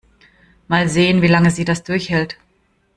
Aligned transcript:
Mal 0.67 0.89
sehen, 0.89 1.21
wie 1.21 1.27
lange 1.27 1.51
sie 1.51 1.63
das 1.63 1.83
durchhält. 1.83 2.39